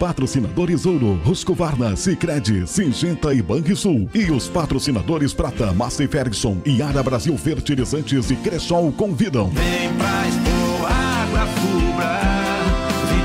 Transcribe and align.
patrocinadores 0.00 0.86
Ouro, 0.86 1.20
Husqvarna, 1.26 1.94
Sicredi, 1.94 2.66
Singenta 2.66 3.34
e 3.34 3.42
Banrisul. 3.42 4.08
E 4.14 4.30
os 4.30 4.48
patrocinadores 4.48 5.34
Prata, 5.34 5.74
Massey 5.74 6.08
Ferguson 6.08 6.56
e 6.64 6.80
Ara 6.80 7.02
Brasil 7.02 7.36
Fertilizantes 7.36 8.30
e 8.30 8.36
Cressol 8.36 8.90
convidam. 8.92 9.50
Vem 9.50 9.92
pra 9.98 10.26
Expo 10.26 10.86
Água 10.86 11.46
Fubra, 11.60 12.18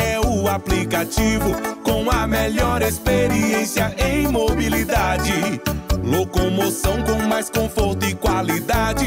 aplicativo 0.49 1.55
com 1.83 2.11
a 2.11 2.27
melhor 2.27 2.83
experiência 2.83 3.95
em 3.99 4.29
mobilidade. 4.29 5.61
Locomoção 6.05 7.03
com 7.03 7.23
mais 7.29 7.49
conforto 7.49 8.05
e 8.05 8.15
qualidade. 8.15 9.07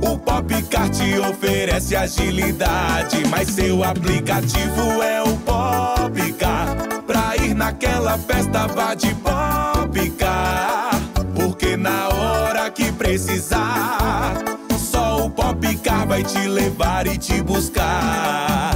O 0.00 0.18
Popcar 0.18 0.88
te 0.90 1.18
oferece 1.18 1.96
agilidade, 1.96 3.26
mas 3.28 3.48
seu 3.48 3.82
aplicativo 3.82 5.02
é 5.02 5.22
o 5.22 5.36
Popcar. 5.38 6.76
Pra 7.06 7.36
ir 7.36 7.54
naquela 7.54 8.18
festa, 8.18 8.66
vá 8.66 8.94
de 8.94 9.14
Popcar. 9.14 10.90
Porque 11.34 11.76
na 11.76 12.08
hora 12.08 12.70
que 12.70 12.92
precisar, 12.92 14.34
só 14.78 15.24
o 15.24 15.30
Popcar 15.30 16.06
vai 16.06 16.22
te 16.22 16.46
levar 16.46 17.06
e 17.06 17.16
te 17.18 17.42
buscar. 17.42 18.75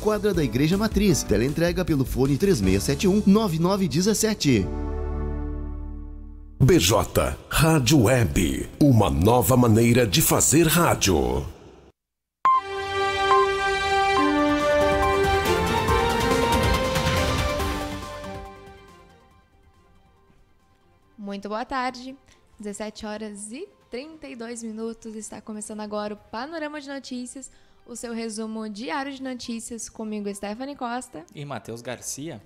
quadra 0.00 0.34
da 0.34 0.42
Igreja 0.42 0.76
Matriz. 0.76 1.22
Teleentrega 1.22 1.84
pelo 1.84 2.04
fone 2.04 2.36
3671 2.36 3.22
9917. 3.26 4.66
BJ 6.62 7.36
Rádio 7.48 8.02
Web, 8.02 8.68
uma 8.80 9.08
nova 9.08 9.56
maneira 9.56 10.06
de 10.06 10.20
fazer 10.20 10.66
rádio. 10.66 11.46
Muito 21.16 21.48
boa 21.48 21.64
tarde, 21.64 22.14
17 22.58 23.06
horas 23.06 23.52
e 23.52 23.66
32 23.90 24.62
minutos. 24.62 25.14
Está 25.14 25.40
começando 25.40 25.80
agora 25.80 26.12
o 26.12 26.16
Panorama 26.16 26.80
de 26.80 26.88
Notícias, 26.88 27.50
o 27.86 27.96
seu 27.96 28.12
resumo 28.12 28.68
diário 28.68 29.12
de 29.12 29.22
notícias 29.22 29.88
comigo, 29.88 30.32
Stephanie 30.34 30.76
Costa. 30.76 31.24
E 31.34 31.44
Matheus 31.44 31.82
Garcia. 31.82 32.40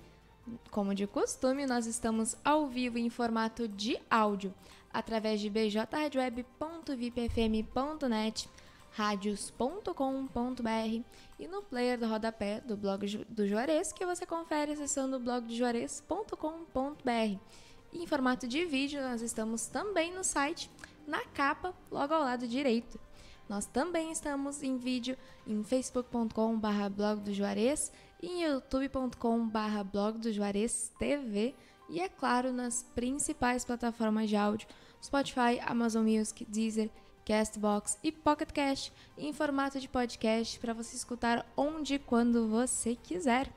Como 0.69 0.93
de 0.93 1.07
costume, 1.07 1.65
nós 1.65 1.87
estamos 1.87 2.35
ao 2.43 2.67
vivo 2.67 2.97
em 2.97 3.09
formato 3.09 3.65
de 3.67 3.97
áudio, 4.09 4.53
através 4.93 5.41
de 5.41 5.49
bjradioweb.vipfm.net, 5.49 8.49
radios.com.br 8.91 11.03
e 11.39 11.47
no 11.47 11.63
player 11.63 11.97
do 11.99 12.07
rodapé 12.07 12.61
do 12.61 12.77
blog 12.77 13.25
do 13.27 13.47
Juarez, 13.47 13.91
que 13.91 14.05
você 14.05 14.25
confere 14.25 14.73
acessando 14.73 15.19
blogdojuarez.com.br. 15.19 17.39
E 17.91 18.03
em 18.03 18.07
formato 18.07 18.47
de 18.47 18.63
vídeo, 18.65 19.01
nós 19.01 19.21
estamos 19.21 19.67
também 19.67 20.13
no 20.13 20.23
site, 20.23 20.69
na 21.07 21.25
capa, 21.25 21.73
logo 21.91 22.13
ao 22.13 22.23
lado 22.23 22.47
direito. 22.47 22.99
Nós 23.47 23.65
também 23.65 24.11
estamos 24.11 24.63
em 24.63 24.77
vídeo 24.77 25.17
em 25.45 25.63
facebook.com.br 25.63 26.89
blog 26.89 27.21
do 27.21 27.33
Juarez 27.33 27.91
e 28.21 28.27
em 28.27 28.43
youtube.com.br 28.43 29.83
blog 29.91 30.17
do 30.17 30.31
Juarez 30.31 30.91
TV 30.97 31.53
e, 31.87 32.01
é 32.01 32.09
claro, 32.09 32.51
nas 32.51 32.81
principais 32.95 33.63
plataformas 33.63 34.29
de 34.29 34.35
áudio, 34.35 34.67
Spotify, 35.03 35.59
Amazon 35.63 36.03
Music, 36.03 36.43
Deezer, 36.45 36.89
Castbox 37.23 37.99
e 38.03 38.11
Pocket 38.11 38.51
Cast 38.51 38.91
em 39.17 39.31
formato 39.31 39.79
de 39.79 39.87
podcast 39.87 40.59
para 40.59 40.73
você 40.73 40.95
escutar 40.95 41.45
onde 41.55 41.95
e 41.95 41.99
quando 41.99 42.47
você 42.47 42.95
quiser. 42.95 43.51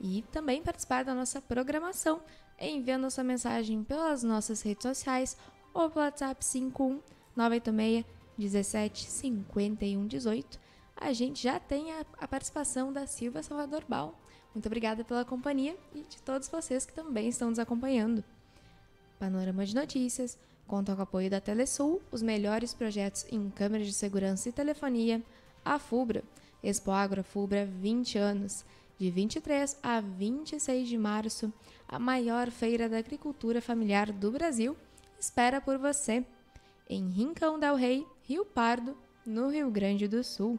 E 0.00 0.22
também 0.32 0.62
participar 0.62 1.04
da 1.04 1.14
nossa 1.14 1.40
programação 1.40 2.20
enviando 2.60 3.06
a 3.06 3.10
sua 3.10 3.24
mensagem 3.24 3.84
pelas 3.84 4.24
nossas 4.24 4.62
redes 4.62 4.82
sociais 4.82 5.36
ou 5.72 5.88
pelo 5.88 6.04
WhatsApp 6.04 6.44
51 6.44 7.00
986 7.36 8.17
17 8.38 9.04
51 9.10 10.06
18. 10.06 10.60
A 10.96 11.12
gente 11.12 11.42
já 11.42 11.58
tem 11.60 11.92
a, 11.92 12.04
a 12.18 12.28
participação 12.28 12.92
da 12.92 13.06
Silva 13.06 13.42
Salvador 13.42 13.84
Bal. 13.88 14.18
Muito 14.54 14.66
obrigada 14.66 15.04
pela 15.04 15.24
companhia 15.24 15.76
e 15.94 16.02
de 16.02 16.22
todos 16.22 16.48
vocês 16.48 16.86
que 16.86 16.92
também 16.92 17.28
estão 17.28 17.50
nos 17.50 17.58
acompanhando. 17.58 18.24
Panorama 19.18 19.66
de 19.66 19.74
Notícias 19.74 20.38
conta 20.66 20.94
com 20.94 21.00
o 21.00 21.02
apoio 21.02 21.30
da 21.30 21.40
Telesul, 21.40 22.00
os 22.12 22.22
melhores 22.22 22.74
projetos 22.74 23.24
em 23.30 23.50
câmeras 23.50 23.86
de 23.86 23.92
segurança 23.92 24.48
e 24.48 24.52
telefonia, 24.52 25.22
a 25.64 25.78
FUBRA, 25.78 26.22
Expo 26.62 26.90
Agro 26.90 27.24
FUBRA 27.24 27.64
20 27.64 28.18
anos, 28.18 28.64
de 28.98 29.10
23 29.10 29.78
a 29.82 30.00
26 30.00 30.88
de 30.88 30.98
março, 30.98 31.52
a 31.88 31.98
maior 31.98 32.50
feira 32.50 32.88
da 32.88 32.98
agricultura 32.98 33.62
familiar 33.62 34.12
do 34.12 34.30
Brasil, 34.30 34.76
espera 35.18 35.60
por 35.60 35.78
você, 35.78 36.24
em 36.88 37.08
Rincão 37.08 37.58
del 37.58 37.74
Rei, 37.74 38.06
Rio 38.28 38.44
Pardo, 38.44 38.94
no 39.24 39.48
Rio 39.48 39.70
Grande 39.70 40.06
do 40.06 40.22
Sul. 40.22 40.58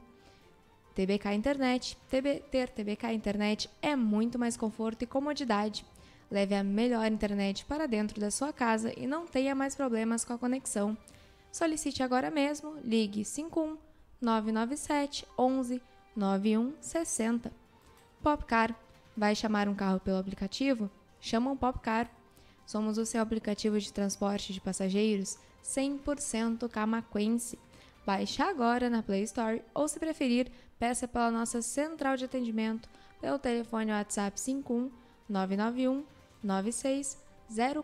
TBK 0.96 1.36
Internet. 1.36 1.96
TB, 2.10 2.44
ter 2.50 2.68
TBK 2.68 3.14
Internet 3.14 3.70
é 3.80 3.96
muito 3.96 4.40
mais 4.40 4.58
conforto 4.58 5.04
e 5.04 5.06
comodidade. 5.06 5.86
Leve 6.32 6.56
a 6.56 6.64
melhor 6.64 7.06
internet 7.06 7.64
para 7.66 7.88
dentro 7.88 8.20
da 8.20 8.32
sua 8.32 8.52
casa 8.52 8.92
e 8.98 9.06
não 9.06 9.28
tenha 9.28 9.54
mais 9.54 9.76
problemas 9.76 10.26
com 10.26 10.34
a 10.34 10.38
conexão. 10.40 10.98
Solicite 11.52 12.02
agora 12.02 12.32
mesmo, 12.32 12.76
ligue 12.84 13.24
51 13.24 13.78
997 14.20 15.28
11 15.38 15.80
9160. 16.16 17.52
Popcar, 18.24 18.76
vai 19.16 19.36
chamar 19.36 19.70
um 19.70 19.76
carro 19.76 20.00
pelo 20.00 20.18
aplicativo? 20.18 20.90
Chama 21.22 21.52
um 21.52 21.58
Popcar. 21.58 22.10
Somos 22.66 22.98
o 22.98 23.06
seu 23.06 23.22
aplicativo 23.22 23.80
de 23.80 23.94
transporte 23.94 24.54
de 24.54 24.60
passageiros 24.60 25.38
100% 25.64 26.68
camaquense. 26.70 27.58
Baixe 28.06 28.42
agora 28.42 28.90
na 28.90 29.04
Play 29.04 29.24
Store 29.24 29.62
ou, 29.74 29.88
se 29.88 30.00
preferir, 30.00 30.52
peça 30.80 31.08
pela 31.08 31.30
nossa 31.30 31.62
central 31.62 32.18
de 32.18 32.26
atendimento 32.26 32.90
pelo 33.22 33.38
telefone 33.38 33.92
WhatsApp 33.92 34.40
51 34.40 34.90
991 35.28 36.04
96 36.44 37.18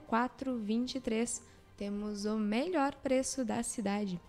0423. 0.08 1.44
Temos 1.78 2.26
o 2.26 2.38
melhor 2.38 2.96
preço 2.96 3.44
da 3.44 3.62
cidade. 3.62 4.20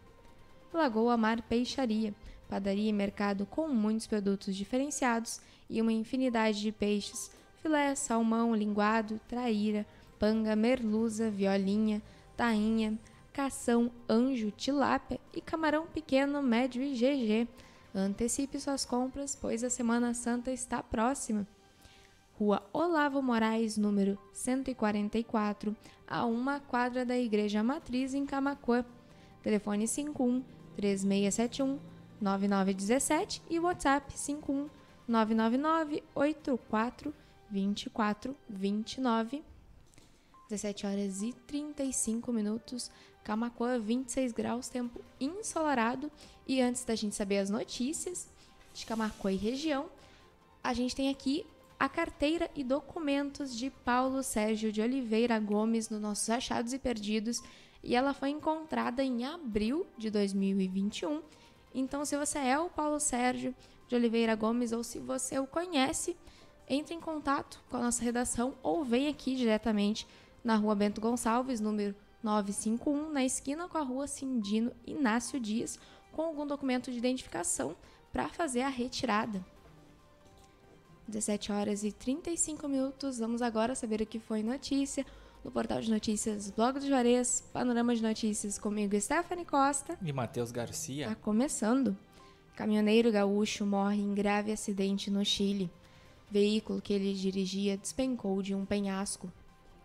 Lagoa 0.73 1.17
Mar 1.17 1.41
Peixaria, 1.43 2.15
padaria 2.49 2.91
e 2.91 2.93
mercado 2.93 3.47
com 3.47 3.69
muitos 3.69 4.07
produtos 4.07 4.55
diferenciados 4.55 5.41
e 5.71 5.81
uma 5.81 5.93
infinidade 5.93 6.61
de 6.61 6.73
peixes, 6.73 7.31
filé, 7.63 7.95
salmão, 7.95 8.55
linguado, 8.55 9.21
traíra, 9.29 9.87
panga, 10.19 10.55
merluza, 10.55 11.31
violinha, 11.31 12.03
tainha, 12.37 12.99
cação, 13.37 13.93
anjo, 14.09 14.51
tilápia 14.51 15.21
e 15.35 15.43
camarão 15.43 15.87
pequeno, 15.87 16.43
médio 16.43 16.83
e 16.83 16.95
GG. 16.95 17.47
Antecipe 17.95 18.59
suas 18.59 18.87
compras, 18.87 19.37
pois 19.39 19.63
a 19.63 19.69
Semana 19.69 20.15
Santa 20.15 20.51
está 20.51 20.83
próxima. 20.83 21.47
Rua 22.39 22.63
Olavo 22.73 23.21
Moraes, 23.21 23.77
número 23.77 24.19
144, 24.33 25.77
a 26.09 26.25
uma 26.25 26.61
quadra 26.61 27.05
da 27.05 27.19
Igreja 27.19 27.63
Matriz 27.63 28.15
em 28.15 28.25
Camacuã. 28.25 28.83
Telefone 29.43 29.87
51 29.87 30.43
3671 30.75 31.79
9917 32.19 33.43
e 33.51 33.61
WhatsApp 33.61 34.19
51 34.19 34.71
999 35.07 36.03
84 36.15 37.13
24 37.51 38.35
29. 38.49 39.56
17 40.49 40.87
horas 40.87 41.23
e 41.23 41.33
35 41.33 42.33
minutos. 42.33 42.91
Camacuã, 43.25 43.79
26 43.79 44.33
graus, 44.33 44.69
tempo 44.69 45.01
ensolarado. 45.21 46.11
E 46.47 46.61
antes 46.61 46.85
da 46.85 46.95
gente 46.95 47.17
saber 47.17 47.39
as 47.39 47.51
notícias 47.51 48.29
de 48.73 48.87
Camacuã 48.87 49.33
e 49.33 49.37
região, 49.37 49.87
a 50.63 50.73
gente 50.73 50.95
tem 50.95 51.09
aqui 51.09 51.45
a 51.79 51.89
carteira 51.89 52.49
e 52.55 52.63
documentos 52.63 53.57
de 53.57 53.71
Paulo 53.71 54.23
Sérgio 54.23 54.71
de 54.71 54.81
Oliveira 54.81 55.39
Gomes 55.39 55.89
nos 55.91 56.01
nossos 56.01 56.31
achados 56.31 56.73
e 56.73 56.79
perdidos. 56.79 57.43
E 57.83 57.95
ela 57.95 58.15
foi 58.15 58.31
encontrada 58.31 59.03
em 59.03 59.25
abril 59.25 59.87
de 59.99 60.11
2021. 60.11 61.23
Então, 61.75 62.05
se 62.05 62.17
você 62.17 62.39
é 62.39 62.59
o 62.59 62.71
Paulo 62.71 62.99
Sérgio 62.99 63.55
de 63.89 63.95
Oliveira 63.95 64.35
Gomes 64.35 64.73
ou 64.73 64.83
se 64.83 64.99
você 64.99 65.39
o 65.39 65.47
conhece, 65.47 66.17
entre 66.69 66.95
em 66.95 67.01
contato 67.01 67.63
com 67.69 67.77
a 67.77 67.81
nossa 67.81 68.03
redação 68.03 68.55
ou 68.63 68.85
vem 68.85 69.09
aqui 69.09 69.37
diretamente 69.37 70.07
na 70.47 70.55
rua 70.55 70.77
Bento 70.77 71.01
Gonçalves, 71.01 71.61
número 71.61 71.93
951, 72.23 73.11
na 73.11 73.25
esquina 73.25 73.69
com 73.69 73.79
a 73.79 73.83
rua 73.83 74.07
Cindino 74.07 74.71
Inácio 74.87 75.41
Dias, 75.41 75.77
com 76.13 76.23
algum 76.23 76.47
documento 76.47 76.93
de 76.93 76.99
identificação 76.99 77.75
para 78.13 78.29
fazer 78.29 78.63
a 78.63 78.69
retirada. 78.69 79.45
17 81.09 81.51
horas 81.51 81.83
e 81.83 81.91
35 81.91 82.69
minutos. 82.69 83.19
Vamos 83.19 83.43
agora 83.43 83.75
saber 83.75 84.01
o 84.01 84.07
que 84.07 84.21
foi 84.21 84.41
notícia 84.41 85.05
no 85.45 85.51
portal 85.51 85.81
de 85.81 85.91
notícias 85.91 86.49
Blog 86.53 86.79
do 86.79 86.87
Juarez, 86.87 87.43
Panorama 87.53 87.95
de 87.95 88.03
Notícias 88.03 88.57
comigo, 88.57 88.99
Stephanie 89.01 89.45
Costa. 89.45 89.99
E 90.01 90.13
Matheus 90.13 90.53
Garcia. 90.53 91.09
Tá 91.09 91.17
começando. 91.17 91.97
Caminhoneiro 92.55 93.11
gaúcho 93.11 93.67
morre 93.67 94.01
em 94.01 94.15
grave 94.15 94.53
acidente 94.53 95.11
no 95.11 95.25
Chile. 95.25 95.69
Veículo 96.31 96.81
que 96.81 96.93
ele 96.93 97.15
dirigia 97.15 97.77
despencou 97.77 98.41
de 98.43 98.55
um 98.55 98.65
penhasco. 98.65 99.29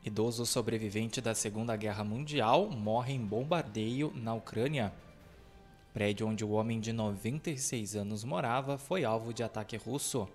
Idoso 0.04 0.48
sobrevivente 0.48 1.22
da 1.22 1.36
Segunda 1.36 1.76
Guerra 1.76 2.04
Mundial 2.04 2.72
morre 2.72 3.14
em 3.14 3.24
bombardeio 3.24 4.12
na 4.16 4.34
Ucrânia. 4.34 4.92
Prédio 5.94 6.28
onde 6.28 6.44
o 6.44 6.52
homem 6.52 6.80
de 6.80 6.92
96 6.92 7.96
anos 7.96 8.24
morava 8.24 8.80
foi 8.80 9.06
alvo 9.06 9.32
de 9.32 9.44
ataque 9.44 9.78
russo. 9.78 10.28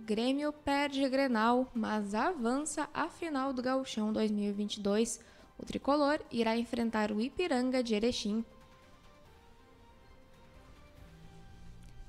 Grêmio 0.00 0.52
perde 0.52 1.08
Grenal, 1.08 1.70
mas 1.72 2.16
avança 2.16 2.88
a 2.92 3.08
final 3.08 3.52
do 3.52 3.62
Gauchão 3.62 4.12
2022. 4.12 5.20
O 5.56 5.64
tricolor 5.64 6.20
irá 6.32 6.56
enfrentar 6.56 7.12
o 7.12 7.20
Ipiranga 7.20 7.80
de 7.80 7.94
Erechim. 7.94 8.44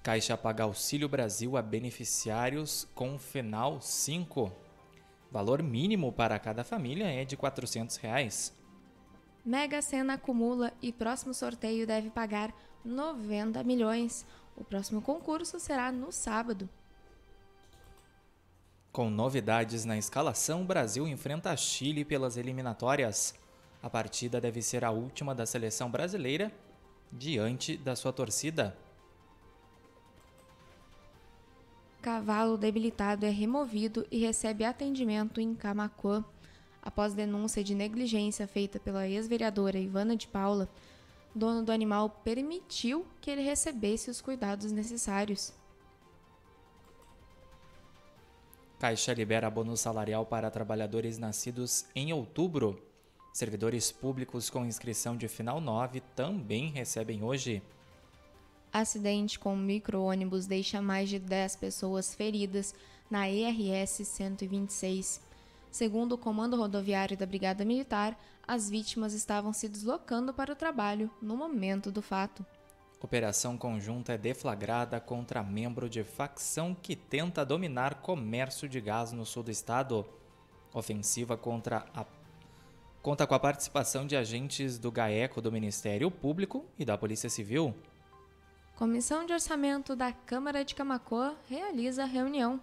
Caixa 0.02 0.36
paga 0.36 0.64
Auxílio 0.64 1.08
Brasil 1.08 1.58
a 1.58 1.62
beneficiários 1.62 2.88
com 2.96 3.20
FENAL 3.20 3.80
5. 3.82 4.65
Valor 5.36 5.62
mínimo 5.62 6.14
para 6.14 6.40
cada 6.40 6.64
família 6.64 7.12
é 7.12 7.26
de 7.26 7.36
400 7.36 7.98
reais. 7.98 8.58
Mega 9.44 9.82
Sena 9.82 10.14
acumula 10.14 10.72
e 10.82 10.94
próximo 10.94 11.34
sorteio 11.34 11.86
deve 11.86 12.10
pagar 12.10 12.56
90 12.86 13.62
milhões. 13.66 14.26
O 14.56 14.64
próximo 14.64 15.02
concurso 15.02 15.60
será 15.60 15.92
no 15.92 16.10
sábado. 16.10 16.70
Com 18.94 19.10
novidades 19.10 19.84
na 19.84 19.98
escalação, 19.98 20.62
o 20.62 20.66
Brasil 20.66 21.06
enfrenta 21.06 21.54
Chile 21.58 22.06
pelas 22.06 22.38
eliminatórias. 22.38 23.36
A 23.84 23.90
partida 23.90 24.40
deve 24.40 24.62
ser 24.62 24.86
a 24.86 24.92
última 24.92 25.36
da 25.36 25.46
seleção 25.46 25.92
brasileira 25.92 26.50
diante 27.12 27.76
da 27.76 27.94
sua 27.94 28.14
torcida. 28.14 28.74
Cavalo 32.06 32.56
debilitado 32.56 33.26
é 33.26 33.32
removido 33.32 34.06
e 34.12 34.20
recebe 34.20 34.64
atendimento 34.64 35.42
em 35.42 35.56
Camacuã. 35.56 36.24
Após 36.80 37.16
denúncia 37.16 37.64
de 37.64 37.74
negligência 37.74 38.48
feita 38.48 38.80
pela 38.80 39.08
ex-vereadora 39.08 39.80
Ivana 39.80 40.16
de 40.16 40.28
Paula, 40.28 40.70
dono 41.34 41.64
do 41.64 41.72
animal 41.72 42.22
permitiu 42.24 43.08
que 43.20 43.32
ele 43.32 43.42
recebesse 43.42 44.12
os 44.12 44.22
cuidados 44.22 44.72
necessários. 44.72 45.52
Caixa 48.78 49.12
libera 49.12 49.50
bônus 49.50 49.80
salarial 49.80 50.28
para 50.28 50.52
trabalhadores 50.52 51.18
nascidos 51.18 51.88
em 51.96 52.14
outubro. 52.14 52.80
Servidores 53.34 53.92
públicos 53.92 54.48
com 54.48 54.64
inscrição 54.64 55.18
de 55.18 55.28
final 55.28 55.60
9 55.60 56.02
também 56.16 56.70
recebem 56.70 57.24
hoje. 57.24 57.64
Acidente 58.76 59.40
com 59.40 59.56
micro-ônibus 59.56 60.48
deixa 60.48 60.82
mais 60.82 61.08
de 61.08 61.18
10 61.18 61.56
pessoas 61.56 62.14
feridas 62.14 62.76
na 63.10 63.30
ERS 63.30 64.06
126. 64.06 65.22
Segundo 65.72 66.12
o 66.12 66.18
Comando 66.18 66.58
Rodoviário 66.58 67.16
da 67.16 67.26
Brigada 67.26 67.64
Militar, 67.64 68.20
as 68.46 68.70
vítimas 68.70 69.14
estavam 69.14 69.54
se 69.54 69.70
deslocando 69.70 70.34
para 70.34 70.52
o 70.52 70.58
trabalho 70.58 71.10
no 71.22 71.38
momento 71.38 71.90
do 71.90 72.02
fato. 72.02 72.46
Operação 73.02 73.58
conjunta 73.58 74.12
é 74.12 74.18
deflagrada 74.18 75.00
contra 75.00 75.42
membro 75.42 75.90
de 75.90 76.04
facção 76.04 76.76
que 76.76 76.98
tenta 76.98 77.46
dominar 77.46 78.02
comércio 78.02 78.68
de 78.68 78.82
gás 78.82 79.14
no 79.14 79.26
sul 79.26 79.44
do 79.44 79.52
estado. 79.52 80.06
Ofensiva 80.74 81.38
contra 81.38 81.86
a 81.96 82.06
conta 83.02 83.26
com 83.26 83.36
a 83.36 83.40
participação 83.40 84.06
de 84.06 84.18
agentes 84.18 84.78
do 84.78 84.92
GAECO 84.92 85.40
do 85.40 85.50
Ministério 85.50 86.12
Público 86.12 86.66
e 86.78 86.84
da 86.84 86.98
Polícia 86.98 87.30
Civil. 87.30 87.74
Comissão 88.76 89.26
de 89.26 89.32
Orçamento 89.32 89.96
da 89.96 90.12
Câmara 90.12 90.66
de 90.66 90.76
Camacoa 90.76 91.34
realiza 91.48 92.04
reunião. 92.04 92.60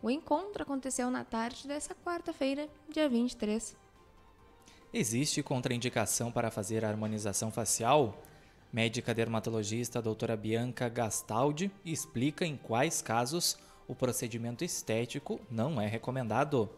O 0.00 0.08
encontro 0.08 0.62
aconteceu 0.62 1.10
na 1.10 1.24
tarde 1.24 1.66
dessa 1.66 1.96
quarta-feira, 1.96 2.68
dia 2.88 3.08
23. 3.08 3.76
Existe 4.94 5.42
contraindicação 5.42 6.30
para 6.30 6.52
fazer 6.52 6.84
a 6.84 6.88
harmonização 6.88 7.50
facial? 7.50 8.22
Médica 8.72 9.12
dermatologista 9.12 10.00
doutora 10.00 10.36
Bianca 10.36 10.88
Gastaldi 10.88 11.72
explica 11.84 12.46
em 12.46 12.56
quais 12.56 13.02
casos 13.02 13.58
o 13.88 13.96
procedimento 13.96 14.62
estético 14.62 15.40
não 15.50 15.80
é 15.80 15.88
recomendado. 15.88 16.70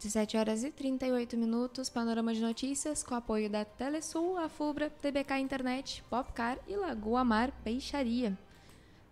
17 0.00 0.38
horas 0.38 0.64
e 0.64 0.70
38 0.70 1.36
minutos, 1.36 1.90
panorama 1.90 2.32
de 2.32 2.40
notícias 2.40 3.02
com 3.02 3.14
apoio 3.14 3.50
da 3.50 3.66
Telesul, 3.66 4.36
Fubra, 4.48 4.88
TBK 4.88 5.38
Internet, 5.38 6.02
Popcar 6.08 6.58
e 6.66 6.74
Lagoa 6.74 7.22
Mar 7.22 7.52
Peixaria. 7.62 8.38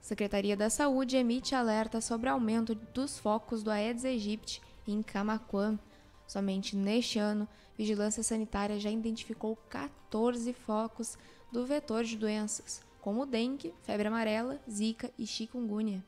Secretaria 0.00 0.57
da 0.57 0.71
Saúde 0.71 1.18
emite 1.18 1.54
alerta 1.54 2.00
sobre 2.00 2.30
aumento 2.30 2.75
dos 2.75 3.18
focos 3.18 3.62
do 3.62 3.71
Aedes 3.71 4.07
aegypti 4.07 4.62
em 4.87 5.02
Camaquã. 5.02 5.78
Somente 6.26 6.75
neste 6.75 7.18
ano, 7.18 7.47
Vigilância 7.76 8.23
Sanitária 8.23 8.80
já 8.80 8.90
identificou 8.90 9.57
14 9.68 10.54
focos 10.54 11.18
do 11.52 11.66
vetor 11.66 12.02
de 12.02 12.16
doenças, 12.16 12.80
como 13.02 13.26
dengue, 13.26 13.75
febre 13.83 14.09
amarela, 14.09 14.59
zika 14.66 15.11
e 15.18 15.26
chikungunya. 15.26 16.02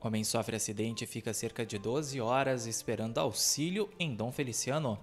Homem 0.00 0.22
sofre 0.22 0.54
acidente 0.54 1.02
e 1.02 1.06
fica 1.06 1.34
cerca 1.34 1.66
de 1.66 1.76
12 1.76 2.20
horas 2.20 2.66
esperando 2.66 3.18
auxílio 3.18 3.90
em 3.98 4.14
Dom 4.14 4.30
Feliciano. 4.30 4.96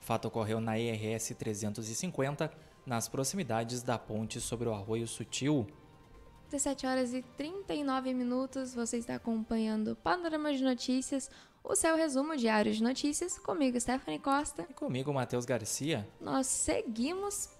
O 0.00 0.04
fato 0.04 0.26
ocorreu 0.26 0.60
na 0.60 0.76
ERS 0.76 1.34
350, 1.38 2.50
nas 2.84 3.08
proximidades 3.08 3.82
da 3.82 3.96
ponte 3.96 4.40
sobre 4.40 4.68
o 4.68 4.74
Arroio 4.74 5.06
Sutil. 5.06 5.68
17 6.50 6.84
horas 6.84 7.14
e 7.14 7.22
39 7.22 8.12
minutos, 8.12 8.74
você 8.74 8.96
está 8.96 9.14
acompanhando 9.14 9.92
o 9.92 9.96
Panorama 9.96 10.52
de 10.52 10.64
Notícias, 10.64 11.30
o 11.62 11.76
seu 11.76 11.94
resumo 11.94 12.36
diário 12.36 12.72
de 12.72 12.82
notícias, 12.82 13.38
comigo 13.38 13.80
Stephanie 13.80 14.18
Costa. 14.18 14.66
E 14.68 14.74
comigo 14.74 15.14
Matheus 15.14 15.44
Garcia. 15.44 16.08
Nós 16.20 16.48
seguimos 16.48 17.50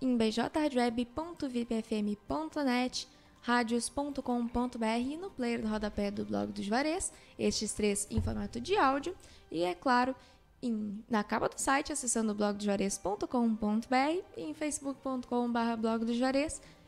em 0.00 0.16
bjradioweb.vipfm.net, 0.16 3.08
radios.com.br 3.42 4.84
e 4.98 5.16
no 5.16 5.30
player 5.30 5.62
do 5.62 5.68
rodapé 5.68 6.10
do 6.10 6.24
blog 6.24 6.52
dos 6.52 6.64
Juarez, 6.64 7.12
estes 7.38 7.72
três 7.72 8.06
em 8.10 8.20
formato 8.20 8.60
de 8.60 8.76
áudio, 8.76 9.14
e 9.50 9.62
é 9.62 9.74
claro, 9.74 10.14
em, 10.62 11.02
na 11.08 11.24
capa 11.24 11.48
do 11.48 11.58
site, 11.58 11.92
acessando 11.92 12.34
blogdojuarez.com.br 12.34 14.22
e 14.36 14.42
em 14.42 14.54
facebook.com.br 14.54 15.76
blog 15.78 16.06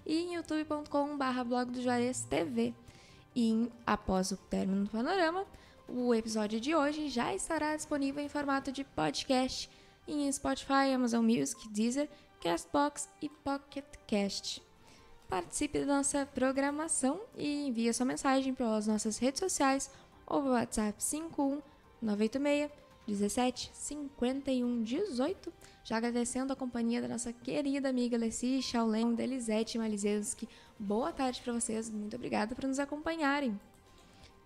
e 0.04 0.14
em 0.14 0.35
youtube.com.br 0.35 1.44
blog. 1.44 2.75
E 3.35 3.71
após 3.87 4.30
o 4.30 4.37
término 4.37 4.85
do 4.85 4.90
panorama, 4.90 5.47
o 5.88 6.14
episódio 6.14 6.61
de 6.61 6.75
hoje 6.75 7.09
já 7.09 7.35
estará 7.35 7.75
disponível 7.75 8.23
em 8.23 8.28
formato 8.28 8.71
de 8.71 8.85
podcast 8.85 9.71
em 10.06 10.30
Spotify, 10.30 10.92
Amazon 10.94 11.25
Music, 11.25 11.68
Deezer, 11.68 12.09
Castbox 12.40 13.09
e 13.21 13.28
Pocket 13.28 13.85
Cast. 14.06 14.72
Participe 15.33 15.79
da 15.79 15.87
nossa 15.87 16.27
programação 16.27 17.23
e 17.39 17.67
envie 17.67 17.91
sua 17.95 18.05
mensagem 18.05 18.53
pelas 18.53 18.87
nossas 18.87 19.17
redes 19.17 19.41
sociais 19.41 19.91
ou 20.27 20.43
pelo 20.43 20.53
WhatsApp 20.53 21.03
51 21.03 21.62
986 22.03 22.71
17 23.07 23.71
51 23.73 24.83
18. 24.83 25.51
Já 25.85 25.97
agradecendo 25.97 26.53
a 26.53 26.57
companhia 26.57 27.01
da 27.01 27.09
nossa 27.09 27.33
querida 27.33 27.89
amiga 27.89 28.19
Leci 28.19 28.61
Shaolem, 28.61 29.15
Delisete 29.15 29.79
Malizewski. 29.79 30.47
Boa 30.79 31.11
tarde 31.11 31.41
para 31.41 31.55
vocês, 31.55 31.89
muito 31.89 32.15
obrigada 32.15 32.55
por 32.55 32.67
nos 32.67 32.79
acompanharem. 32.79 33.59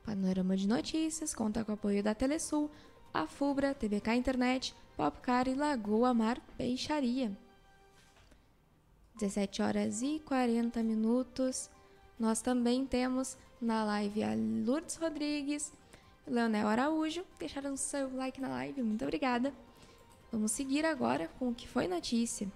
Panorama 0.05 0.57
de 0.57 0.69
Notícias 0.69 1.35
conta 1.35 1.65
com 1.65 1.73
o 1.73 1.75
apoio 1.75 2.01
da 2.01 2.15
Telesul, 2.15 2.71
a 3.13 3.27
Fubra, 3.27 3.75
TBK 3.75 4.15
Internet, 4.15 4.73
Popcar 4.97 5.49
e 5.49 5.55
Lagoa 5.55 6.15
Mar 6.15 6.41
Peixaria. 6.57 7.37
17 9.17 9.63
horas 9.63 10.03
e 10.03 10.21
40 10.25 10.83
minutos. 10.83 11.71
Nós 12.19 12.41
também 12.41 12.87
temos 12.87 13.37
na 13.61 13.85
live 13.85 14.23
a 14.23 14.35
Lourdes 14.35 14.97
Rodrigues, 14.97 15.73
Leonel 16.27 16.69
Araújo, 16.69 17.25
deixaram 17.39 17.77
seu 17.77 18.15
like 18.15 18.41
na 18.41 18.49
live, 18.49 18.83
muito 18.83 19.03
obrigada. 19.03 19.53
Vamos 20.31 20.53
seguir 20.53 20.85
agora 20.85 21.29
com 21.39 21.49
o 21.49 21.55
que 21.55 21.69
foi 21.69 21.87
notícia. 21.87 22.51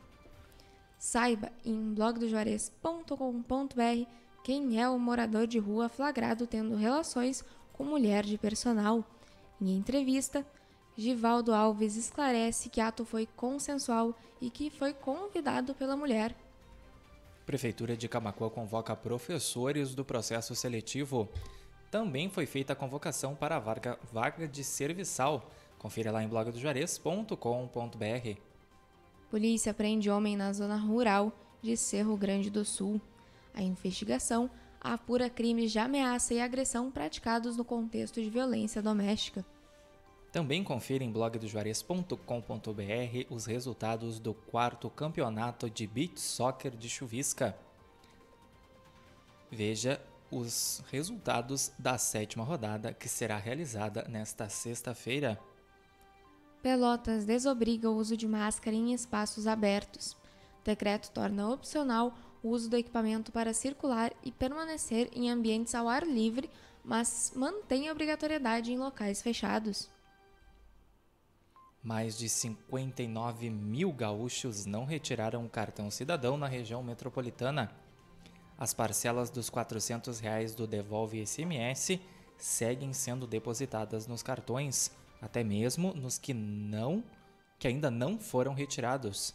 Saiba 0.98 1.50
em 1.64 1.94
blogdojuarez.com.br 1.94 4.06
quem 4.42 4.80
é 4.80 4.88
o 4.88 4.98
morador 4.98 5.46
de 5.46 5.58
rua 5.58 5.88
flagrado 5.88 6.46
tendo 6.46 6.74
relações 6.74 7.44
com 7.72 7.84
mulher 7.84 8.24
de 8.24 8.36
personal. 8.36 9.04
Em 9.60 9.76
entrevista, 9.76 10.44
Givaldo 10.96 11.54
Alves 11.54 11.96
esclarece 11.96 12.68
que 12.68 12.80
ato 12.80 13.04
foi 13.04 13.26
consensual 13.36 14.14
e 14.40 14.50
que 14.50 14.68
foi 14.68 14.92
convidado 14.92 15.74
pela 15.74 15.96
mulher. 15.96 16.34
Prefeitura 17.50 17.96
de 17.96 18.06
Camacuã 18.06 18.48
convoca 18.48 18.94
professores 18.94 19.92
do 19.92 20.04
processo 20.04 20.54
seletivo 20.54 21.28
também 21.90 22.30
foi 22.30 22.46
feita 22.46 22.74
a 22.74 22.76
convocação 22.76 23.34
para 23.34 23.56
a 23.56 23.58
vaga, 23.58 23.98
vaga 24.12 24.46
de 24.46 24.62
serviçal. 24.62 25.50
Confira 25.76 26.12
lá 26.12 26.22
em 26.22 26.28
blogdojuarez.com.br. 26.28 28.40
Polícia 29.28 29.74
prende 29.74 30.08
homem 30.08 30.36
na 30.36 30.52
zona 30.52 30.76
rural 30.76 31.32
de 31.60 31.76
Cerro 31.76 32.16
Grande 32.16 32.50
do 32.50 32.64
Sul. 32.64 33.00
A 33.52 33.60
investigação 33.60 34.48
apura 34.80 35.28
crimes 35.28 35.72
de 35.72 35.80
ameaça 35.80 36.32
e 36.32 36.40
agressão 36.40 36.88
praticados 36.88 37.56
no 37.56 37.64
contexto 37.64 38.22
de 38.22 38.30
violência 38.30 38.80
doméstica. 38.80 39.44
Também 40.32 40.62
confira 40.62 41.02
em 41.02 41.10
blogdojuarez.com.br 41.10 42.14
os 43.28 43.46
resultados 43.46 44.20
do 44.20 44.32
quarto 44.32 44.88
campeonato 44.88 45.68
de 45.68 45.86
beach 45.86 46.20
soccer 46.20 46.76
de 46.76 46.88
chuvisca. 46.88 47.56
Veja 49.50 50.00
os 50.30 50.84
resultados 50.88 51.72
da 51.76 51.98
sétima 51.98 52.44
rodada 52.44 52.94
que 52.94 53.08
será 53.08 53.36
realizada 53.36 54.06
nesta 54.08 54.48
sexta-feira. 54.48 55.40
Pelotas 56.62 57.24
desobriga 57.24 57.90
o 57.90 57.96
uso 57.96 58.16
de 58.16 58.28
máscara 58.28 58.76
em 58.76 58.92
espaços 58.92 59.48
abertos. 59.48 60.16
Decreto 60.62 61.10
torna 61.10 61.48
opcional 61.48 62.14
o 62.42 62.50
uso 62.50 62.70
do 62.70 62.76
equipamento 62.76 63.32
para 63.32 63.52
circular 63.52 64.12
e 64.22 64.30
permanecer 64.30 65.10
em 65.12 65.28
ambientes 65.28 65.74
ao 65.74 65.88
ar 65.88 66.06
livre, 66.06 66.48
mas 66.84 67.32
mantém 67.34 67.88
a 67.88 67.92
obrigatoriedade 67.92 68.72
em 68.72 68.78
locais 68.78 69.20
fechados. 69.20 69.90
Mais 71.82 72.18
de 72.18 72.28
59 72.28 73.48
mil 73.48 73.90
gaúchos 73.90 74.66
não 74.66 74.84
retiraram 74.84 75.46
o 75.46 75.48
cartão 75.48 75.90
cidadão 75.90 76.36
na 76.36 76.46
região 76.46 76.82
metropolitana. 76.82 77.70
As 78.58 78.74
parcelas 78.74 79.30
dos 79.30 79.48
400 79.48 80.20
reais 80.20 80.54
do 80.54 80.66
Devolve 80.66 81.26
SMS 81.26 81.98
seguem 82.36 82.92
sendo 82.92 83.26
depositadas 83.26 84.06
nos 84.06 84.22
cartões, 84.22 84.90
até 85.22 85.42
mesmo 85.42 85.94
nos 85.94 86.18
que 86.18 86.34
não, 86.34 87.02
que 87.58 87.66
ainda 87.66 87.90
não 87.90 88.18
foram 88.18 88.52
retirados. 88.52 89.34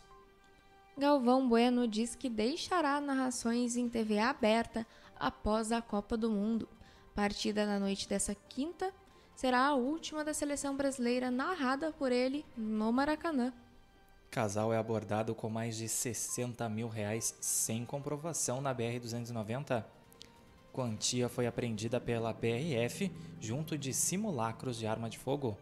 Galvão 0.95 1.49
Bueno 1.49 1.87
diz 1.87 2.15
que 2.15 2.29
deixará 2.29 3.01
narrações 3.01 3.75
em 3.75 3.89
TV 3.89 4.19
aberta 4.19 4.85
após 5.19 5.71
a 5.71 5.81
Copa 5.81 6.15
do 6.15 6.29
Mundo. 6.29 6.69
Partida 7.15 7.65
na 7.65 7.79
noite 7.79 8.07
dessa 8.07 8.35
quinta 8.35 8.93
será 9.35 9.65
a 9.65 9.75
última 9.75 10.23
da 10.23 10.33
seleção 10.33 10.75
brasileira 10.75 11.29
narrada 11.29 11.91
por 11.91 12.11
ele 12.11 12.45
no 12.55 12.91
Maracanã. 12.91 13.53
Casal 14.31 14.73
é 14.73 14.77
abordado 14.77 15.35
com 15.35 15.49
mais 15.49 15.77
de 15.77 15.87
60 15.87 16.67
mil 16.69 16.87
reais 16.87 17.35
sem 17.39 17.85
comprovação 17.85 18.59
na 18.59 18.73
BR-290. 18.73 19.83
Quantia 20.73 21.29
foi 21.29 21.47
apreendida 21.47 22.01
pela 22.01 22.33
PRF 22.33 23.11
junto 23.39 23.77
de 23.77 23.93
simulacros 23.93 24.77
de 24.77 24.85
arma 24.85 25.09
de 25.09 25.17
fogo. 25.17 25.57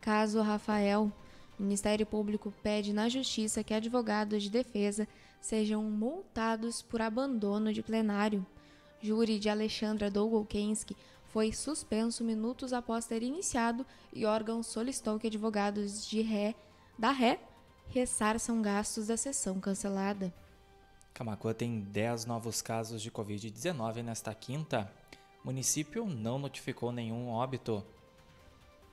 Caso 0.00 0.40
Rafael. 0.40 1.12
O 1.58 1.62
Ministério 1.62 2.06
Público 2.06 2.52
pede 2.62 2.92
na 2.92 3.08
Justiça 3.08 3.64
que 3.64 3.74
advogados 3.74 4.42
de 4.42 4.50
defesa 4.50 5.08
sejam 5.40 5.82
multados 5.84 6.82
por 6.82 7.00
abandono 7.00 7.72
de 7.72 7.82
plenário. 7.82 8.46
Júri 9.00 9.38
de 9.38 9.48
Alexandra 9.48 10.10
Dolgolkensky 10.10 10.96
foi 11.32 11.52
suspenso 11.52 12.24
minutos 12.24 12.72
após 12.72 13.06
ter 13.06 13.22
iniciado 13.22 13.84
e 14.12 14.24
órgão 14.24 14.62
solicitou 14.62 15.18
que 15.18 15.26
advogados 15.26 16.06
de 16.06 16.22
ré 16.22 16.54
da 16.98 17.10
ré 17.10 17.38
ressarçam 17.88 18.60
gastos 18.60 19.06
da 19.06 19.16
sessão 19.16 19.60
cancelada. 19.60 20.32
Camacuã 21.14 21.52
tem 21.52 21.80
10 21.80 22.26
novos 22.26 22.62
casos 22.62 23.02
de 23.02 23.10
Covid-19 23.10 24.02
nesta 24.02 24.34
quinta. 24.34 24.90
Município 25.44 26.06
não 26.06 26.38
notificou 26.38 26.92
nenhum 26.92 27.28
óbito. 27.28 27.84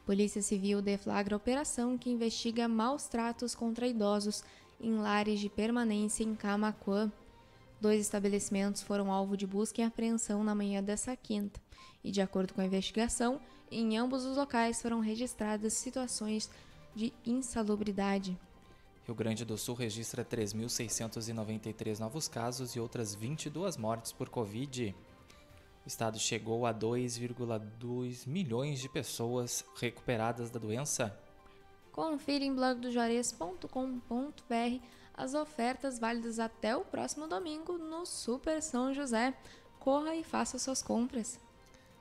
Polícia 0.05 0.41
Civil 0.41 0.81
deflagra 0.81 1.35
operação 1.35 1.97
que 1.97 2.09
investiga 2.09 2.67
maus 2.67 3.07
tratos 3.07 3.55
contra 3.55 3.87
idosos 3.87 4.43
em 4.79 4.97
lares 4.97 5.39
de 5.39 5.49
permanência 5.49 6.23
em 6.23 6.35
Camacuã. 6.35 7.11
Dois 7.85 8.01
estabelecimentos 8.01 8.81
foram 8.81 9.11
alvo 9.11 9.37
de 9.37 9.45
busca 9.45 9.79
e 9.79 9.83
apreensão 9.83 10.43
na 10.43 10.55
manhã 10.55 10.81
dessa 10.81 11.15
quinta, 11.15 11.61
e 12.03 12.09
de 12.09 12.19
acordo 12.19 12.51
com 12.51 12.61
a 12.61 12.65
investigação, 12.65 13.39
em 13.69 13.95
ambos 13.95 14.25
os 14.25 14.37
locais 14.37 14.81
foram 14.81 14.99
registradas 14.99 15.73
situações 15.73 16.49
de 16.95 17.13
insalubridade. 17.23 18.35
Rio 19.05 19.13
Grande 19.13 19.45
do 19.45 19.55
Sul 19.55 19.75
registra 19.75 20.25
3.693 20.25 21.99
novos 21.99 22.27
casos 22.27 22.71
e 22.71 22.79
outras 22.79 23.13
22 23.13 23.77
mortes 23.77 24.11
por 24.11 24.29
Covid. 24.29 24.95
O 25.85 25.87
estado 25.87 26.17
chegou 26.17 26.65
a 26.65 26.73
2,2 26.73 28.27
milhões 28.27 28.79
de 28.79 28.89
pessoas 28.89 29.63
recuperadas 29.79 30.49
da 30.49 30.59
doença. 30.59 31.15
Confira 31.91 32.43
em 32.43 32.55
blogdojuarez.com.br 32.55 34.81
as 35.17 35.33
ofertas 35.33 35.97
válidas 35.97 36.39
até 36.39 36.75
o 36.75 36.83
próximo 36.83 37.27
domingo 37.27 37.77
no 37.77 38.05
Super 38.05 38.61
São 38.61 38.93
José. 38.93 39.33
Corra 39.79 40.15
e 40.15 40.23
faça 40.23 40.59
suas 40.59 40.81
compras. 40.81 41.39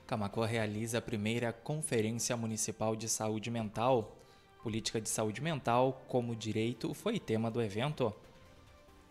Camacuã 0.06 0.46
realiza 0.46 0.98
a 0.98 1.02
primeira 1.02 1.52
Conferência 1.52 2.36
Municipal 2.36 2.96
de 2.96 3.08
Saúde 3.08 3.50
Mental. 3.50 4.16
Política 4.62 5.00
de 5.00 5.08
saúde 5.08 5.40
mental 5.42 6.02
como 6.08 6.34
direito 6.34 6.92
foi 6.94 7.20
tema 7.20 7.50
do 7.50 7.62
evento. 7.62 8.12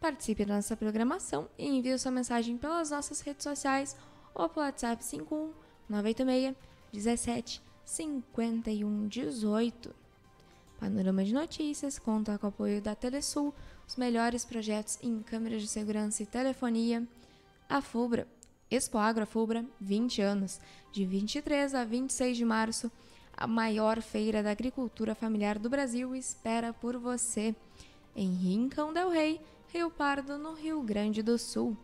Participe 0.00 0.46
da 0.46 0.56
nossa 0.56 0.76
programação 0.76 1.48
e 1.58 1.68
envie 1.68 1.98
sua 1.98 2.10
mensagem 2.10 2.56
pelas 2.56 2.90
nossas 2.90 3.20
redes 3.20 3.44
sociais 3.44 3.94
ou 4.34 4.48
pelo 4.48 4.64
WhatsApp 4.64 5.04
51 5.04 5.52
986 5.88 6.56
17 6.92 7.62
51 7.84 9.08
18. 9.08 9.94
Panorama 10.78 11.22
de 11.22 11.34
Notícias 11.34 11.98
conta 11.98 12.38
com 12.38 12.46
o 12.46 12.48
apoio 12.48 12.80
da 12.80 12.94
Telesul, 12.94 13.54
os 13.86 13.96
melhores 13.96 14.46
projetos 14.46 14.98
em 15.02 15.20
câmeras 15.22 15.60
de 15.60 15.68
segurança 15.68 16.22
e 16.22 16.26
telefonia. 16.26 17.06
A 17.68 17.82
FUBRA, 17.82 18.26
Expo 18.70 18.98
Agro 18.98 19.26
FUBRA, 19.26 19.66
20 19.80 20.22
anos, 20.22 20.60
de 20.92 21.04
23 21.04 21.74
a 21.74 21.84
26 21.84 22.36
de 22.36 22.44
março, 22.44 22.90
a 23.36 23.44
maior 23.44 24.00
feira 24.00 24.44
da 24.44 24.52
agricultura 24.52 25.12
familiar 25.12 25.58
do 25.58 25.68
Brasil 25.68 26.14
espera 26.14 26.72
por 26.72 26.96
você. 26.96 27.52
Em 28.14 28.32
Rincão 28.32 28.92
del 28.92 29.10
Rei, 29.10 29.40
Rio 29.72 29.90
Pardo, 29.90 30.38
no 30.38 30.54
Rio 30.54 30.80
Grande 30.82 31.20
do 31.20 31.36
Sul. 31.36 31.76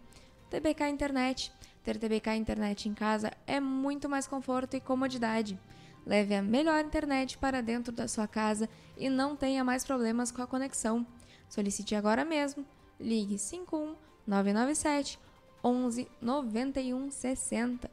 TBK 0.48 0.88
Internet. 0.88 1.52
Ter 1.82 1.98
TBK 1.98 2.36
Internet 2.36 2.88
em 2.88 2.94
casa 2.94 3.32
é 3.48 3.58
muito 3.58 4.08
mais 4.08 4.28
conforto 4.28 4.76
e 4.76 4.80
comodidade. 4.80 5.58
Leve 6.04 6.36
a 6.36 6.42
melhor 6.42 6.84
internet 6.84 7.36
para 7.36 7.60
dentro 7.60 7.92
da 7.92 8.06
sua 8.06 8.28
casa 8.28 8.68
e 8.96 9.10
não 9.10 9.34
tenha 9.34 9.64
mais 9.64 9.84
problemas 9.84 10.30
com 10.30 10.40
a 10.40 10.46
conexão. 10.46 11.04
Solicite 11.48 11.96
agora 11.96 12.24
mesmo. 12.24 12.64
Ligue 13.00 13.38
51 13.38 13.96
997 14.24 15.25
11 15.66 16.08
91 16.22 17.10
60. 17.10 17.90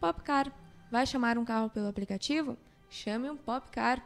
Popcar. 0.00 0.50
Vai 0.90 1.06
chamar 1.06 1.36
um 1.36 1.44
carro 1.44 1.68
pelo 1.68 1.86
aplicativo? 1.86 2.56
Chame 2.88 3.28
um 3.28 3.36
Popcar. 3.36 4.02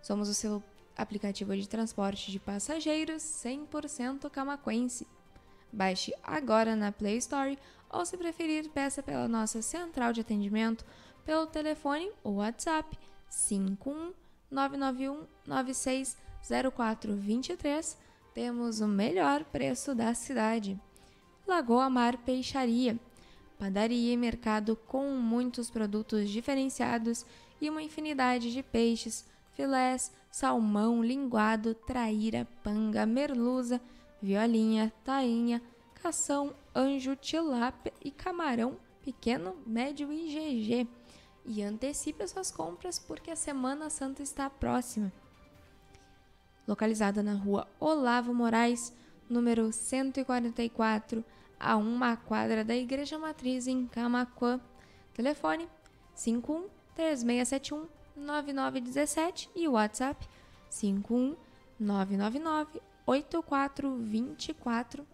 Somos 0.00 0.30
o 0.30 0.34
seu 0.34 0.62
aplicativo 0.96 1.54
de 1.54 1.68
transporte 1.68 2.32
de 2.32 2.40
passageiros 2.40 3.22
100% 3.22 4.30
camaquense. 4.30 5.06
Baixe 5.70 6.14
agora 6.22 6.74
na 6.74 6.90
Play 6.90 7.18
Store 7.18 7.58
ou, 7.90 8.06
se 8.06 8.16
preferir, 8.16 8.70
peça 8.70 9.02
pela 9.02 9.28
nossa 9.28 9.60
central 9.60 10.14
de 10.14 10.22
atendimento 10.22 10.86
pelo 11.22 11.46
telefone 11.46 12.10
ou 12.24 12.36
WhatsApp 12.36 12.98
51 13.28 14.14
991 14.50 15.26
960423. 15.46 17.98
Temos 18.32 18.80
o 18.80 18.88
melhor 18.88 19.44
preço 19.44 19.94
da 19.94 20.14
cidade. 20.14 20.80
Lagoa 21.46 21.88
Mar 21.88 22.16
Peixaria. 22.18 22.98
Padaria 23.58 24.12
e 24.12 24.16
mercado 24.16 24.76
com 24.76 25.12
muitos 25.12 25.70
produtos 25.70 26.28
diferenciados 26.28 27.24
e 27.60 27.70
uma 27.70 27.82
infinidade 27.82 28.52
de 28.52 28.62
peixes, 28.62 29.24
filés, 29.52 30.12
salmão, 30.30 31.02
linguado, 31.02 31.74
traíra, 31.74 32.46
panga, 32.62 33.06
merluza, 33.06 33.80
violinha, 34.20 34.92
tainha, 35.02 35.62
cação, 36.02 36.52
anjo, 36.74 37.16
tilápia 37.16 37.92
e 38.04 38.10
camarão 38.10 38.76
pequeno, 39.02 39.56
médio 39.66 40.12
e 40.12 40.26
GG 40.26 40.88
e 41.46 41.62
antecipe 41.62 42.24
as 42.24 42.32
suas 42.32 42.50
compras 42.50 42.98
porque 42.98 43.30
a 43.30 43.36
Semana 43.36 43.88
Santa 43.88 44.22
está 44.22 44.50
próxima. 44.50 45.12
Localizada 46.66 47.22
na 47.22 47.34
rua 47.34 47.68
Olavo 47.78 48.34
Moraes, 48.34 48.92
número 49.28 49.72
144, 49.72 51.24
a 51.58 51.76
uma 51.76 52.16
quadra 52.16 52.64
da 52.64 52.76
Igreja 52.76 53.18
Matriz 53.18 53.66
em 53.66 53.86
Camacuã. 53.86 54.60
Telefone 55.14 55.68
51 56.14 56.68
3671 56.94 57.88
9917 58.16 59.50
e 59.54 59.68
WhatsApp 59.68 60.26
51 60.70 61.36
999 61.78 62.80
8424 63.06 65.06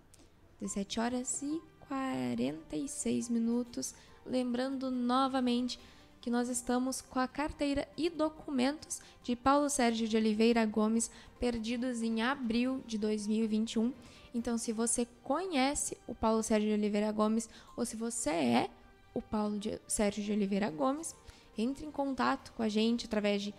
17 0.60 1.00
horas 1.00 1.42
e 1.42 1.60
46 1.88 3.28
minutos. 3.28 3.94
Lembrando 4.24 4.88
novamente 4.90 5.78
que 6.22 6.30
nós 6.30 6.48
estamos 6.48 7.02
com 7.02 7.18
a 7.18 7.26
carteira 7.26 7.86
e 7.96 8.08
documentos 8.08 9.00
de 9.24 9.34
Paulo 9.34 9.68
Sérgio 9.68 10.06
de 10.06 10.16
Oliveira 10.16 10.64
Gomes 10.64 11.10
perdidos 11.40 12.00
em 12.00 12.22
abril 12.22 12.80
de 12.86 12.96
2021. 12.96 13.92
Então, 14.32 14.56
se 14.56 14.72
você 14.72 15.06
conhece 15.24 15.98
o 16.06 16.14
Paulo 16.14 16.40
Sérgio 16.40 16.68
de 16.68 16.74
Oliveira 16.74 17.10
Gomes 17.10 17.50
ou 17.76 17.84
se 17.84 17.96
você 17.96 18.30
é 18.30 18.70
o 19.12 19.20
Paulo 19.20 19.58
de, 19.58 19.80
Sérgio 19.88 20.22
de 20.22 20.30
Oliveira 20.30 20.70
Gomes, 20.70 21.14
entre 21.58 21.84
em 21.84 21.90
contato 21.90 22.52
com 22.52 22.62
a 22.62 22.68
gente 22.68 23.06
através, 23.06 23.42
de, 23.42 23.54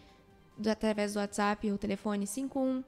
do, 0.58 0.70
através 0.70 1.14
do 1.14 1.20
WhatsApp 1.20 1.70
ou 1.70 1.78
telefone 1.78 2.26
51 2.26 2.82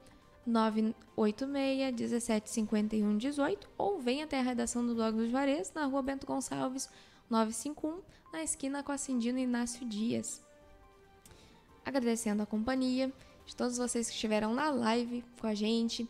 986 0.46 1.94
17 1.94 2.50
51 2.50 3.18
18 3.18 3.68
ou 3.76 3.98
venha 3.98 4.24
até 4.24 4.38
a 4.38 4.42
redação 4.42 4.86
do 4.86 4.94
blog 4.94 5.16
dos 5.16 5.30
Juarez 5.30 5.70
na 5.74 5.84
rua 5.84 6.02
Bento 6.02 6.26
Gonçalves 6.26 6.88
951, 7.28 8.00
na 8.32 8.42
esquina 8.42 8.82
com 8.82 8.92
a 8.92 8.98
Cindino 8.98 9.38
Inácio 9.38 9.86
Dias. 9.86 10.42
Agradecendo 11.84 12.42
a 12.42 12.46
companhia 12.46 13.12
de 13.44 13.54
todos 13.54 13.78
vocês 13.78 14.08
que 14.08 14.14
estiveram 14.14 14.54
na 14.54 14.70
live 14.70 15.24
com 15.40 15.46
a 15.46 15.54
gente, 15.54 16.08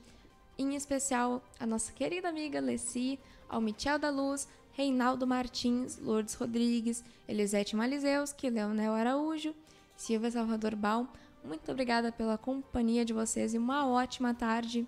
em 0.59 0.75
especial 0.75 1.43
a 1.61 1.67
nossa 1.67 1.93
querida 1.93 2.29
amiga 2.29 2.61
Leci, 2.61 3.19
ao 3.49 3.61
Michel 3.61 3.99
da 3.99 4.11
Luz, 4.11 4.49
Reinaldo 4.73 5.27
Martins, 5.27 5.99
Lourdes 5.99 6.35
Rodrigues, 6.35 7.05
Elisete 7.29 7.77
Malizeuski, 7.77 8.51
Leonel 8.51 8.93
Araújo, 8.93 9.55
Silvia 9.97 10.31
Salvador 10.31 10.75
Baum. 10.75 11.07
Muito 11.45 11.71
obrigada 11.71 12.11
pela 12.11 12.37
companhia 12.37 13.05
de 13.05 13.13
vocês 13.13 13.55
e 13.55 13.59
uma 13.59 13.87
ótima 13.87 14.35
tarde. 14.35 14.87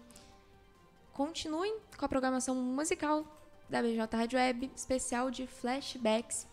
Continuem 1.13 1.79
com 1.97 2.05
a 2.05 2.09
programação 2.09 2.55
musical 2.55 3.25
da 3.69 3.83
BJ 3.83 4.17
Rádio 4.17 4.39
Web, 4.39 4.71
especial 4.75 5.31
de 5.31 5.47
flashbacks. 5.47 6.47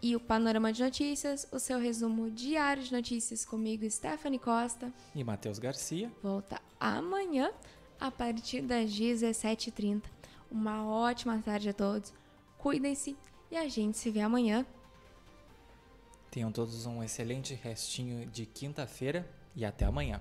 E 0.00 0.16
o 0.16 0.20
Panorama 0.20 0.72
de 0.72 0.82
Notícias, 0.82 1.46
o 1.52 1.58
seu 1.58 1.78
resumo 1.78 2.30
diário 2.30 2.82
de 2.82 2.92
notícias 2.92 3.44
comigo, 3.44 3.88
Stephanie 3.88 4.38
Costa. 4.38 4.92
E 5.14 5.22
Matheus 5.22 5.58
Garcia. 5.60 6.10
Volta 6.22 6.60
amanhã, 6.80 7.52
a 8.00 8.10
partir 8.10 8.62
das 8.62 8.90
17h30. 8.90 10.02
Uma 10.50 10.84
ótima 10.84 11.40
tarde 11.40 11.68
a 11.68 11.72
todos. 11.72 12.12
Cuidem-se 12.58 13.16
e 13.50 13.56
a 13.56 13.68
gente 13.68 13.96
se 13.96 14.10
vê 14.10 14.20
amanhã. 14.20 14.66
Tenham 16.30 16.50
todos 16.50 16.86
um 16.86 17.02
excelente 17.02 17.54
restinho 17.54 18.26
de 18.26 18.44
quinta-feira 18.46 19.28
e 19.54 19.64
até 19.64 19.84
amanhã. 19.84 20.20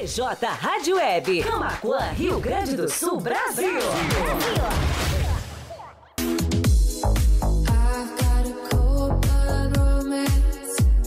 PJ 0.00 0.46
Rádio 0.46 0.96
Web, 0.96 1.42
Camacuã, 1.42 2.00
Rio 2.16 2.40
Grande 2.40 2.74
do 2.74 2.90
Sul, 2.90 3.20
Brasil. 3.20 3.70
Brasil. 3.70 3.90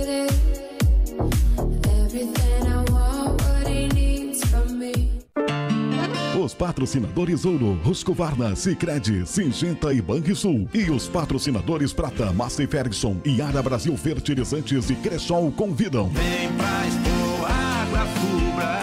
patrocinadores 6.57 7.45
Ouro, 7.45 7.79
Ruscovarna, 7.83 8.55
Sicredi, 8.55 9.25
Singenta 9.25 9.93
e 9.93 10.01
Banrisul. 10.01 10.67
E 10.73 10.89
os 10.89 11.07
patrocinadores 11.07 11.93
Prata, 11.93 12.33
Master 12.33 12.67
Ferguson 12.67 13.17
e 13.23 13.41
Ara 13.41 13.61
Brasil 13.61 13.95
Fertilizantes 13.95 14.89
e 14.89 14.95
Cressol 14.95 15.51
convidam. 15.51 16.09
Vem 16.09 16.51
pra 16.53 16.87
Expo 16.87 17.45
Água 17.45 18.05
Fubra, 18.15 18.79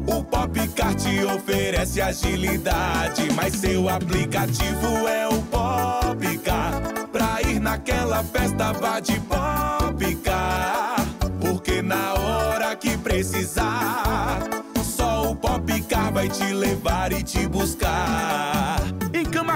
O 0.06 0.24
Popcar 0.24 0.94
te 0.94 1.24
oferece 1.26 2.00
agilidade, 2.00 3.28
mas 3.36 3.56
seu 3.56 3.90
aplicativo 3.90 5.08
é 5.08 5.28
o 5.28 5.42
Popcar. 5.44 6.82
Pra 7.12 7.42
ir 7.42 7.60
naquela 7.60 8.24
festa, 8.24 8.72
vá 8.74 9.00
de 9.00 9.20
Popcar. 9.22 10.96
Porque 11.42 11.82
na 11.82 12.14
hora 12.14 12.76
que 12.76 12.96
precisar, 12.98 14.42
só 14.84 15.32
o 15.32 15.36
Popcar 15.36 16.14
vai 16.14 16.30
te 16.30 16.54
levar 16.54 17.12
e 17.12 17.24
te 17.24 17.48
buscar. 17.48 18.97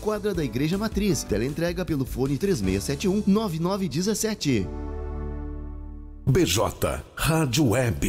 quadra 0.00 0.34
da 0.34 0.42
Igreja 0.42 0.76
Matriz. 0.76 1.22
Teleentrega 1.22 1.84
pelo 1.84 2.04
fone 2.04 2.36
3671 2.36 3.22
9917. 3.26 4.66
BJ 6.26 7.02
Rádio 7.14 7.70
Web. 7.70 7.96